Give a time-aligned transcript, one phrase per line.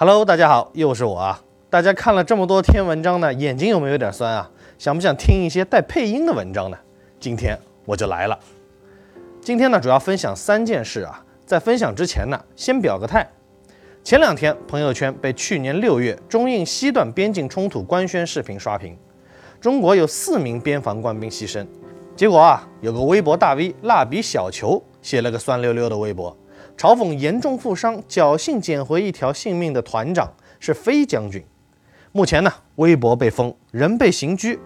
[0.00, 1.42] Hello，大家好，又是我啊！
[1.68, 4.48] 大家看了这么多篇文章呢，眼睛有没有点酸啊？
[4.78, 6.78] 想不想听一些带配音的文章呢？
[7.18, 8.38] 今天我就来了。
[9.40, 11.24] 今天呢，主要分享三件事啊。
[11.44, 13.28] 在分享之前呢，先表个态。
[14.04, 18.96] 前两天朋友圈被去年六月中印西段边境冲突官宣视频刷屏，
[19.60, 21.66] 中国有四名边防官兵牺牲。
[22.14, 26.36] 结果啊，有个微博大 V 蜡笔小球写了个酸溜溜的微博，
[26.78, 31.44] 嘲讽严重负伤、侥幸捡回一条性命的团长是飞将军。
[32.12, 34.60] 目前呢，微博被封，人被刑拘。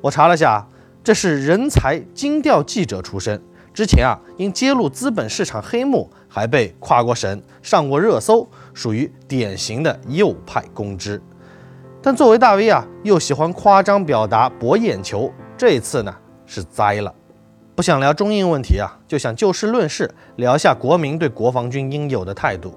[0.00, 0.66] 我查了下，
[1.04, 3.38] 这是人才精调记者出身。
[3.74, 11.20] 之前啊，因揭露资本市场黑幕，还被跨过审、上过热搜，属于典型的右派公知。
[12.00, 16.16] 但作为大 V 啊，又喜欢夸张表达博眼球，这次呢
[16.46, 17.14] 是栽了。
[17.78, 22.76] 不想聊中印问题啊，就想就事论事，聊一下国民对国防军应有的态度。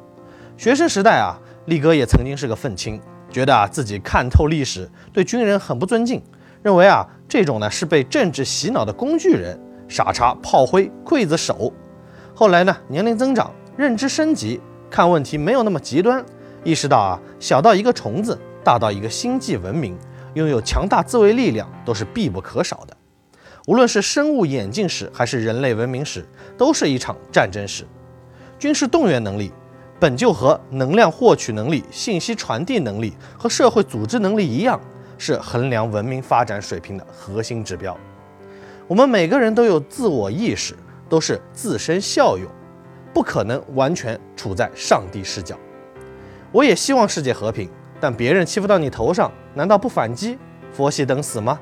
[0.57, 3.01] 学生时代啊，力哥也曾经是个愤青，
[3.31, 6.21] 觉得啊自己看透历史，对军人很不尊敬，
[6.61, 9.59] 认为啊这种呢是被政治洗脑的工具人。
[9.89, 11.73] 傻叉、炮灰、刽子手。
[12.35, 16.23] 后来呢，年龄增长，认知升级，看问题没有那么极端，
[16.63, 19.97] 意识到啊，小到一个虫子，大到一个星际文明，
[20.35, 22.95] 拥有强大自卫力量都是必不可少的。
[23.67, 26.25] 无论是生物演进史还是人类文明史，
[26.57, 27.85] 都是一场战争史。
[28.57, 29.51] 军事动员能力
[29.99, 34.79] 本就和能量获取能力、信息传递能力和社会组织能力一样，
[35.17, 37.95] 是衡量文明发展水平的核心指标。
[38.87, 40.75] 我们每个人都有自我意识，
[41.07, 42.49] 都是自身效用，
[43.13, 45.55] 不可能完全处在上帝视角。
[46.51, 50.37] 我也希望世界和平，但别人欺负到你头上，难道不反击，
[50.73, 51.59] 佛系等死吗？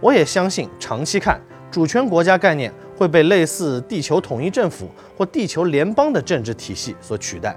[0.00, 7.56] 我也相信，长期看，主权国家概念会被类似地球统一政府或地球联邦的政治体系所取代，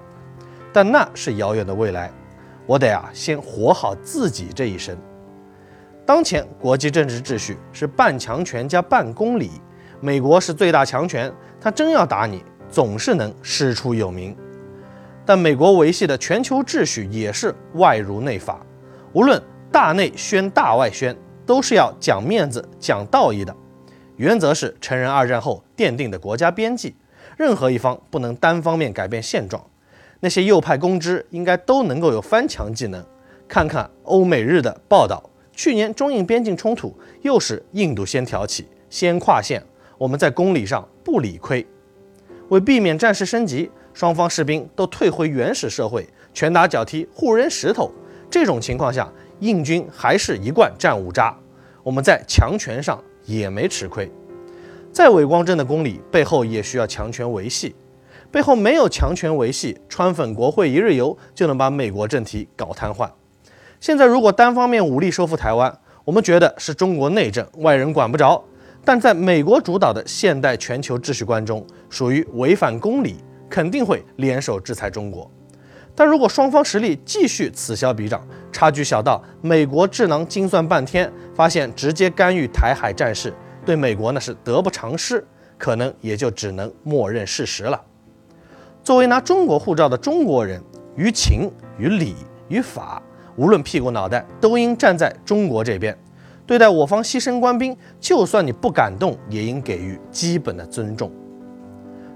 [0.72, 2.12] 但那是遥远的未来。
[2.66, 4.98] 我得啊，先活好自己这一生。
[6.06, 9.52] 当前国际政治秩序是半强权加半公理，
[10.00, 14.36] 美国是最大强权，他真要打你，总是能师出有名。
[15.26, 18.66] 但美国维系的全球秩序也是外儒内法，
[19.14, 19.42] 无论
[19.72, 21.16] 大内宣大外宣，
[21.50, 23.56] 都是要讲面子、讲道义的。
[24.18, 26.94] 原则是承认二战后奠定的国家边际，
[27.38, 29.60] 任何一方不能单方面改变现状。
[30.20, 33.04] 那些右派公知应该都能够有翻墙技能，
[33.48, 35.28] 看看欧美日的报道。
[35.52, 39.64] 去年中印边境冲突又是印度先挑起，先跨线，
[39.98, 41.66] 我们在公理上不理亏。
[42.50, 47.92] 为避免战事升级，双方士兵都退回原始社会，拳打脚踢，互扔石头。
[48.30, 51.36] 这种情况下，印军还是一贯战五渣，
[51.84, 54.12] 我们在强权上也没吃亏。
[54.92, 57.76] 再伟光正的公理背后也需要强权维系，
[58.32, 63.10] 背后没有强权维系，川粉国会一日游就能把美国政体搞瘫痪。
[63.80, 68.44] 现在如果单方面武力收复台湾，我们觉得是中国内政，外人管不着。
[68.84, 73.18] 但在美国主导的现代全球秩序观中，属于违反公理，
[73.50, 75.30] 肯定会联手制裁中国。
[76.00, 83.34] 但如果双方实力继续此消彼长，差距小到美国智囊精算半天，发现直接干预台海战事
[83.66, 85.22] 对美国那是得不偿失，
[85.58, 87.82] 可能也就只能默认事实了。
[88.82, 90.64] 作为拿中国护照的中国人，
[90.96, 92.16] 于情于理
[92.48, 93.04] 于法。
[93.36, 95.98] 无论屁股脑袋，都应站在中国这边。
[96.48, 101.12] 对待我方牺牲官兵，就算你不感动，也应给予基本的尊重。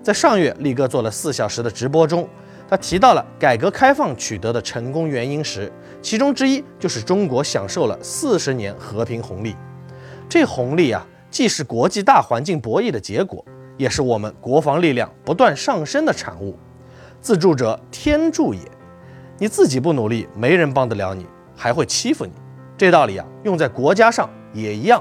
[0.01, 2.25] 在上月，力哥做了四小时的直播中，
[2.73, 9.55] 他提到了改革开放取得的成功原因时，其中之一就是中国享受了四十年和平红利。
[10.27, 13.45] 这红利啊，既是国际大环境博弈的结果，
[13.77, 16.57] 也是我们国防力量不断上升的产物。
[17.21, 18.61] 自助者天助也。
[19.37, 22.31] 你自己不努力，没人帮得了你，还会欺负你。
[22.75, 24.99] 这道理啊，用在国家上也一样。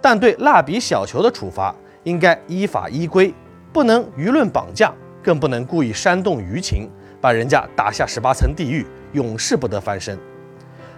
[0.00, 3.34] 但对蜡笔小球的处罚，应该依法依规，
[3.74, 4.90] 不能舆论绑架，
[5.22, 6.90] 更不能故意煽动舆情，
[7.20, 10.18] 把人家打下十八层地狱，永世不得翻身。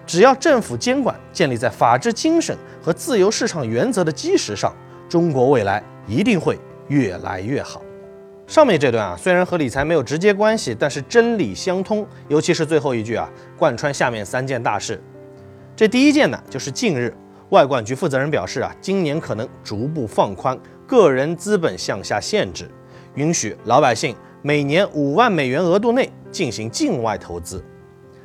[0.06, 4.74] 只要政府监管建立在法治精神和自由市场原则的基石上，
[5.08, 7.80] 中国未来一定会越来越好。
[8.46, 12.06] 上面这段啊，虽然和理财没有直接关系，但是真理相通。
[12.28, 15.02] 尤其是最后一句啊，贯穿下面三件大事。
[15.74, 17.16] 这第一件呢，就是近日
[17.48, 22.70] 外管局负责人表示啊，今年可能逐步放宽个人资本向下限制，
[23.14, 27.64] 允许老百姓每年五万美元额度内进行境外投资。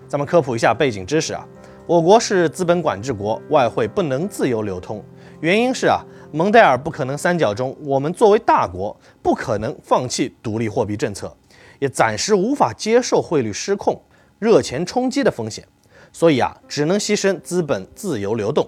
[0.07, 1.47] 咱们科普一下背景知识啊，
[1.85, 5.03] 我国是资本管制国，外汇不能自由流通，
[5.41, 6.01] 原因是啊。
[6.31, 11.35] 蒙代尔不可能三角中，我们作为大国不可能放弃独立货币政策，
[11.79, 13.99] 也暂时无法接受汇率失控。
[14.37, 15.67] 热钱冲击的风险，
[16.13, 18.67] 所以啊，只能牺牲资本自由流动。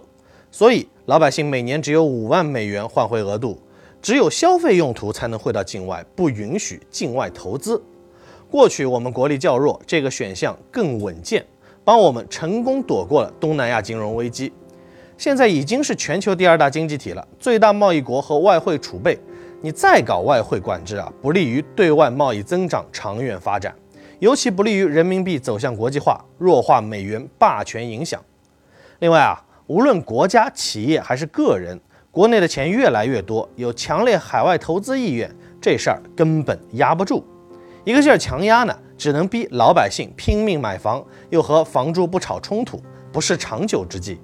[0.50, 3.62] 所以老百姓每年只有五万美元换汇额度，
[4.02, 7.82] 只有消费用途才能汇到境外，不允许境外投资。
[8.50, 11.46] 过去我们国力较弱，这个选项更稳健，
[11.84, 14.52] 帮我们成功躲过了东南亚金融危机。
[15.18, 19.18] 现在已经是全球第二大经济体了，最大贸易国和外汇储备，
[19.62, 23.74] 你再搞外汇管制啊，不利于对外贸易增长长远发展，
[24.18, 28.20] 尤其不利于人民币走向国际化，弱化美元霸权影响。
[28.98, 31.80] 另外啊，无论国家、企业还是个人，
[32.12, 37.26] 国内的钱越来越多，有强烈海外投资意愿，这事儿根本压不住。
[37.86, 44.20] 一个劲儿强压呢，只能逼老百姓拼命买房，又和房住不炒冲突，不是长久之计。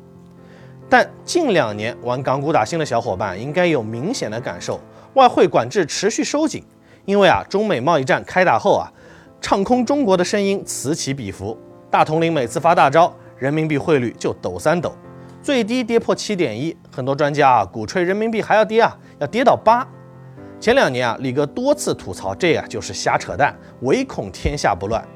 [0.89, 4.81] 但近两年玩港股打新的小伙伴应该有明显的感受，
[5.13, 6.61] 外汇管制持续收紧，
[7.05, 8.91] 因为啊，中美贸易战开打后啊，
[9.39, 11.57] 唱空中国的声音此起彼伏。
[11.89, 14.93] 大统领每次发大招，人民币汇率就抖三抖，
[15.41, 19.87] 最低跌破七点一，很多专家啊鼓吹人民币还要跌啊，要跌到八。
[20.59, 25.07] 前两年啊，李哥多次吐槽，这呀就是瞎扯淡，唯恐天下不乱。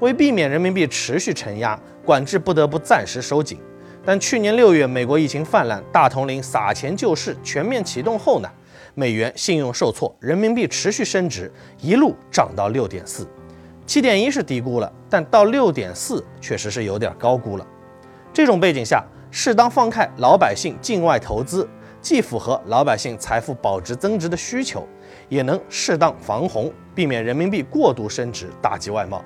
[0.00, 3.58] 为避免人民币持续承压，管制不得不暂时收紧。
[4.04, 8.48] 但去年六月，美国疫情泛滥，大统领撒钱救市全面启动后呢，
[8.94, 13.28] 美元信用受挫，人民币持续升值，一路涨到六点四，
[13.86, 17.66] 七点一是低估了，但到六点四确实是有点高估了。
[18.32, 21.68] 这种背景下，适当放开老百姓境外投资。
[22.02, 24.88] 既符合老百姓财富保值增值的需求，
[25.28, 29.22] 也能适当防洪，避免人民币过度升值打击外贸。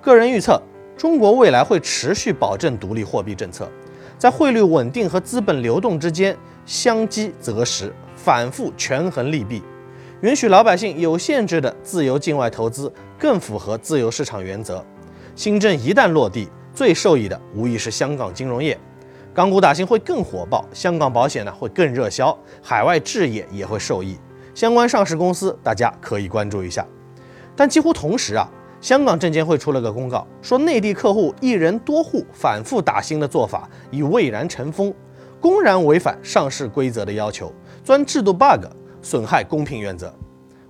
[0.00, 0.60] 个人预测，
[0.96, 3.70] 中国未来会持续保证独立货币政策，
[4.18, 9.62] 在汇率稳定和资本流动之间相机择时，反复权衡利弊，
[10.22, 14.84] 允许老百姓有限制的自由境外投资，更符合自由市场原则。
[15.36, 18.76] 新政一旦落地，最受益的无疑是香港金融业。
[19.36, 24.18] 港股打新会更火爆，香港保险呢会更热销，海外置业也会受益，
[24.54, 26.86] 相关上市公司大家可以关注一下。
[27.54, 28.48] 但几乎同时啊，
[28.80, 34.94] 香港证监会出了个公告，说内地客户一人多户反复打新的做法已蔚然成风，
[35.38, 37.52] 公然违反上市规则的要求，
[37.84, 38.64] 钻制度 bug，
[39.02, 40.10] 损害公平原则。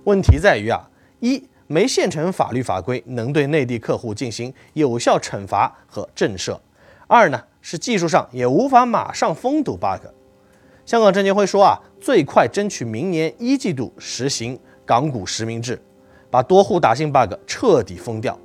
[0.03, 0.89] 问题在于啊，
[1.21, 6.59] 一没现成法律法规能对内地客户进行有效惩罚和震慑；
[7.07, 7.41] 二呢？
[7.69, 10.07] 是技术上也无法马上封堵 bug。
[10.85, 15.77] 香港证监会说啊，最快争取明年一季度实行港股实名制，
[16.31, 18.39] 把多户打新 bug 彻底封掉。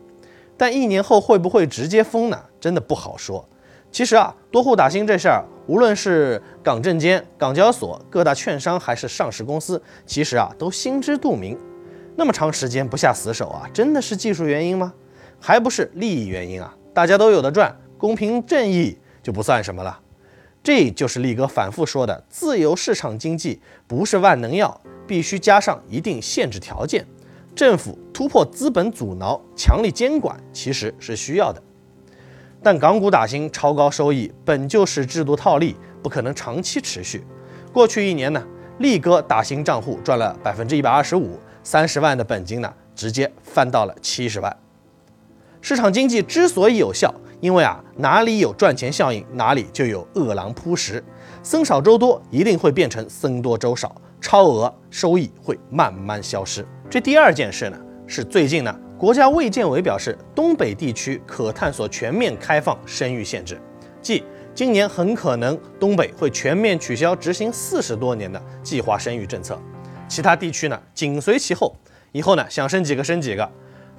[0.57, 2.43] 但一年后会不会直接封呢？
[2.59, 3.49] 真的不好说。
[3.93, 11.57] 其实啊，多户打新这事儿，无论是港证监、港交所、各大券商还是上市公司，其实啊都心知肚明。
[12.17, 14.93] 那么长时间不下死手啊，真的是技术原因吗？
[15.39, 16.75] 还不是利益原因啊？
[16.93, 18.99] 大家都有的赚，公平正义。
[19.23, 20.01] 就不算什么了，
[20.63, 27.07] 这就是力哥反复说的，自由市场经济不是万能药，必须加上一定限制条件。
[27.55, 31.63] 政府突破资本阻挠，强力监管其实是需要的。
[32.63, 37.25] 但港股打新超高收益本就是制度套利，不可能长期持续。
[37.73, 38.43] 过去一年呢，
[38.79, 44.57] 力哥打新账户赚了百分之一百二十五，三十万的本金呢，直接翻到了七十万。
[45.63, 47.15] 市场经济之所以有效。
[47.41, 51.03] 因为啊，哪里有赚钱效应，哪里就有饿狼扑食，
[51.43, 56.65] 僧少粥多一定会变成僧多粥少，超额收益会慢慢消失。
[56.89, 57.77] 这第二件事呢，
[58.07, 63.61] 是最近呢，国家卫健委表示，东北地区可探索全面开放生育限制，
[64.01, 64.23] 即
[64.55, 69.61] 今年很可能东北会全面取消执行四十多年的计划生育政策，
[70.07, 71.75] 其他地区呢紧随其后，
[72.13, 73.51] 以后呢想生几个生几个。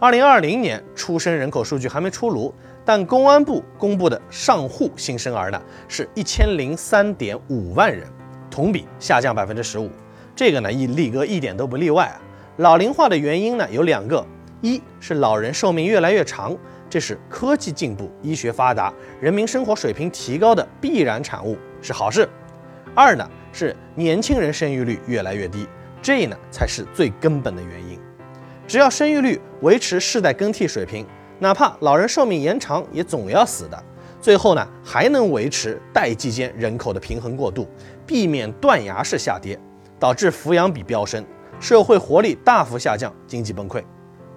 [0.03, 2.53] 二零二零年出生人口数据还没出炉。
[2.83, 8.05] 但公安部公布的上户新生儿呢，是一千零三点五万人，
[8.51, 9.89] 同比下降百分之十五。
[10.35, 12.19] 这个呢，一力哥一点都不例外啊。
[12.57, 14.25] 老龄化的原因呢有两个，
[14.59, 16.53] 一是老人寿命越来越长，
[16.89, 22.27] 这是科技进步、医学发达、人民生活水平提高的必然产物，是好事；
[22.93, 25.65] 二呢是年轻人生育率越来越低，
[26.01, 27.97] 这呢才是最根本的原因。
[28.67, 31.05] 只要生育率维持世代更替水平。
[31.39, 33.83] 哪怕老人寿命延长，也总要死的。
[34.21, 37.67] 最后呢，还能维持代际间人口的平衡过渡，
[38.07, 39.59] 避免断崖式下跌，
[39.99, 41.25] 导致抚养比飙升，
[41.59, 43.83] 社会活力大幅下降，经济崩溃。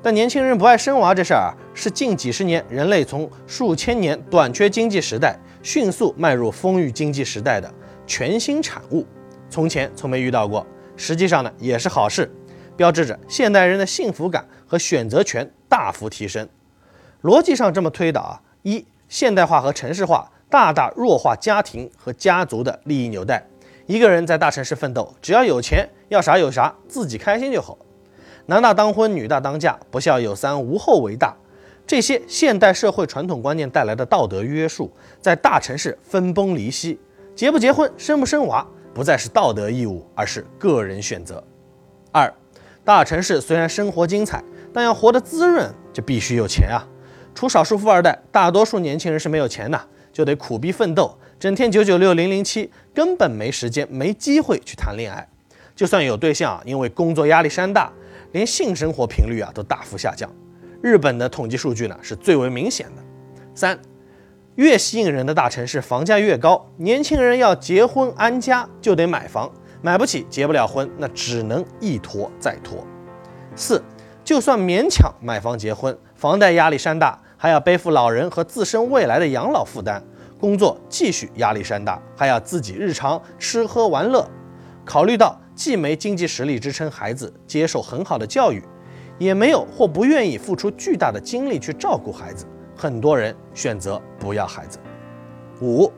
[0.02, 7.72] 但年轻人不爱生娃这事儿啊，是近几十年人类从数千年短缺经济时代迅速迈入丰裕经济时代的
[8.06, 9.06] 全新产物，
[9.48, 10.66] 从前从没遇到过。
[10.96, 12.28] 实际上呢，也是好事，
[12.76, 16.48] 标志着现代人的幸福感和选择权大幅提升。
[17.22, 23.44] 逻辑上这么推导啊，一、现代化和城市化大大弱化家庭和家族的利益纽带。
[23.86, 27.78] 一个人在大城市奋斗，只要有钱，要啥有啥，自己开心就好。
[28.46, 31.34] 男大当婚，女大当嫁，不孝有三，无后为大。
[31.86, 36.98] 这些现代社会传统观念带来的道德约束，在大城市分崩离析。
[37.34, 41.42] 结不结婚，生不生娃，不再是道德义务，而是个人选择。
[42.10, 42.32] 二，
[42.86, 44.40] 大城市虽然生活精彩，
[44.72, 46.86] 但要活得滋润，就必须有钱啊。
[47.34, 55.28] 除少数富二代，大多数年轻人是没有钱的，就得苦逼奋斗，整天九九六零零七，根本没时间、没机会去谈恋爱。
[55.74, 57.92] 就算有对象，因为工作压力山大，
[58.30, 60.30] 连性生活频率啊都大幅下降。
[60.80, 63.02] 日本的统计数据呢是最为明显的。
[63.52, 63.76] 三，
[64.54, 69.50] 越吸引人的大城市房价越高，年轻人要结婚安家就得买房，
[69.82, 72.84] 买不起结不了婚，那只能一拖再拖。
[73.54, 73.82] 四，
[74.24, 80.02] 就算勉强买房结婚，房贷压力山大，还要背负老人和自身未来的养老负担，
[80.38, 84.28] 工作继续压力山大，还要自己日常吃喝玩乐，
[84.84, 88.62] 考虑到既没经济实力支撑孩子接受很好的教育。
[89.18, 92.44] 也没有或不愿意付出巨大的精力去照顾孩子，
[92.76, 94.78] 很多人选择不要孩子。
[95.62, 95.90] 五，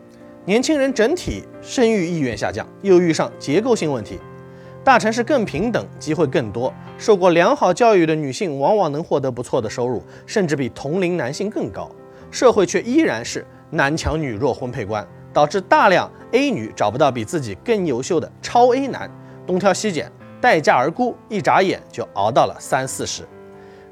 [0.49, 4.19] 年轻人整体生育意愿下降，又遇上结构性问题。
[4.83, 11.90] 大城市更平等，机会更多，受过良好教育的女性往往能获得不错的收入，甚至比同龄男性更高。
[12.31, 19.11] 社会却依然是男强女弱婚配观，导致大量 A 女找不到比自己更优秀的超 A 男，
[19.47, 20.11] 东挑西拣。
[20.40, 23.23] 待价而沽，一眨眼就熬到了三四十。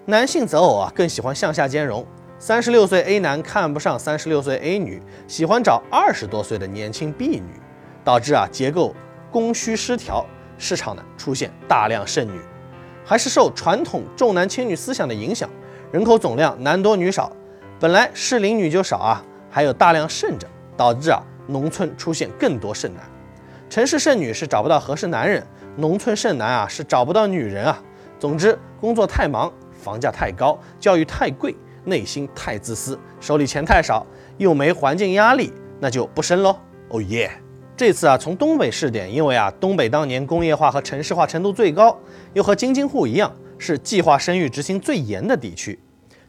[0.06, 2.06] 男性择偶啊，更喜欢向下兼容。
[2.38, 7.60] 三十六岁 A 男看不上三十六岁 A 女，喜欢找二十多岁的年轻 B 女，
[8.04, 8.94] 导致啊结构
[9.30, 10.24] 供需失调，
[10.58, 12.38] 市场呢出现大量剩女。
[13.06, 15.48] 还是受传统重男轻女思想的影响，
[15.90, 17.32] 人口总量男多女少，
[17.80, 23.02] 本来适龄女就少啊，还有大量剩着，导致啊农村出现更多剩男。
[23.70, 25.44] 城市剩女是找不到合适男人。
[25.76, 27.82] 农村剩男啊，是找不到女人啊。
[28.18, 31.54] 总之，工作太忙，房价太高，教育太贵，
[31.86, 35.50] 内心太自私，手里钱太少，又没环境压力，
[35.80, 36.58] 那就不生喽。
[36.90, 37.30] 哦耶！
[37.76, 41.98] 这次啊，从东北试点，因为啊，东北当年工业化和城市化程度最高，
[42.32, 45.78] 又和京津沪一样，是计划生育执行最严的地区。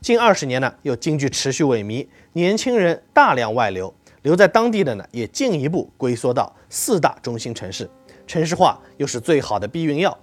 [0.02, 7.90] 近二十年呢，又经济持续萎靡，年轻人大量外流，留在当地的呢，也进一步龟缩到四大中心城市。
[8.28, 10.18] 城市化又是最好的避孕药，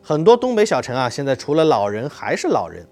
[0.00, 2.86] 很多东北小城啊，现在除了老人还是老人。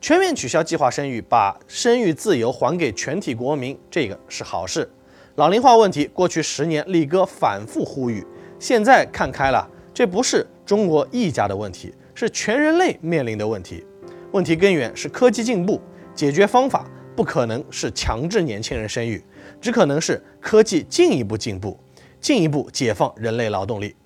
[0.00, 4.90] 全面取消计划生育，把生育自由还给全体国民，这个是好事。
[5.34, 8.26] 老龄化问题，过去十年力哥反复呼吁，
[8.58, 13.84] 现在看开了，这不是中国一家的问题，是全人类面临的问题。
[14.32, 15.78] 问题根源是科技进步，
[16.14, 19.22] 解决方法不可能是强制年轻人生育，
[19.60, 21.78] 只可能是科技进一步进步。
[22.20, 23.96] 进一步解放人类劳动力。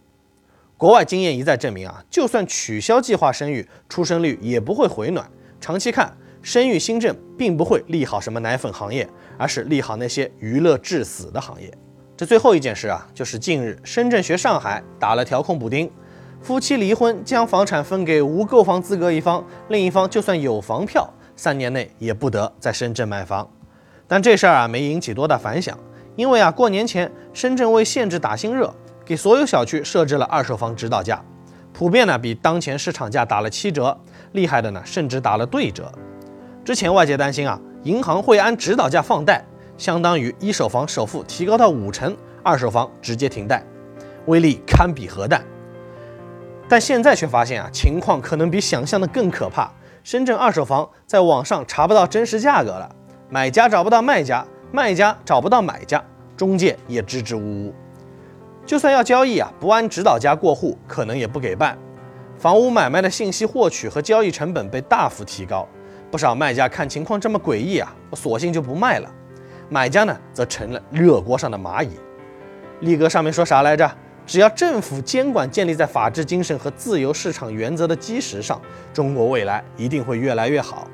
[0.77, 5.29] 国外经验一再证明啊，就算取消计划生育，出生率也不会回暖。
[5.65, 11.73] 长期看，生育新政并不会利好什么奶粉行业，而是利好那些娱乐致死的行业。
[12.15, 15.91] 这最后一件事啊，就是近日深圳学上海打了调控补丁，
[16.43, 23.51] 夫妻离婚将房产分给无购房资格一方，另一方就算有房票，三年内也不得在深圳买房。
[24.07, 25.79] 但这事儿啊，没引起多大反响。
[26.15, 28.71] 因为啊，过年前深圳为限制打新热，
[29.03, 31.25] 给所有小区设置了二手房指导价，
[31.73, 33.99] 普遍呢比当前市场价打了七折，
[34.35, 35.91] 厉害的呢甚至打了对折。
[36.65, 39.45] 之前外界担心啊，银行会按指导价放贷，
[39.77, 43.65] 相当于一手房首付提高到五成，二手房直接停贷，
[44.27, 45.43] 威力堪比核弹。
[46.69, 49.71] 但现在却发现啊，情况可能比想象的更可怕。
[50.03, 52.95] 深圳二手房在网上查不到真实价格了，
[53.31, 54.47] 买家找不到卖家。
[54.73, 56.03] 卖家找不到买家，
[56.37, 57.75] 中介也支支吾吾。
[58.67, 61.79] 就算要交易啊，不按指导价过户，可能也不给办。
[62.45, 65.67] 房屋买卖的信息获取和交易成本被大幅提高，
[66.11, 69.11] 不少卖家看情况这么诡异啊，我索性就不卖了。
[69.71, 71.89] 买家呢，则成了热锅上的蚂蚁。
[72.81, 73.91] 力哥上面说啥来着？
[74.27, 78.61] 只要政府监管建立在法治精神和自由市场原则的基石上，
[78.93, 80.87] 中国未来一定会越来越好。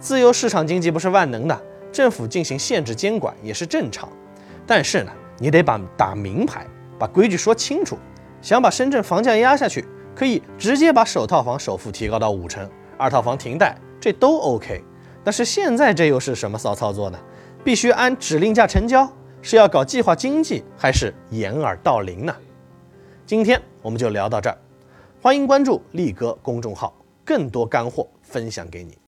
[0.00, 1.62] 自由市场经济不是万能的。
[1.92, 4.08] 政府进行限制监管也是正常，
[4.66, 6.66] 但是呢，你得把打明牌，
[6.98, 7.98] 把规矩说清楚。
[8.40, 9.84] 想把深圳房价压下去，
[10.16, 14.82] 可以直接把首套房首付提高到五成，二套房停贷，这都 OK。
[15.22, 17.18] 但是现在这又是什么骚操作呢？
[17.62, 19.06] 必须按指令价成交，
[19.42, 22.34] 是要搞计划经济，还是掩耳盗铃呢？
[23.26, 24.56] 今天我们就聊到这儿，
[25.20, 28.96] 欢迎关注力哥公众号，更多干货分享给你。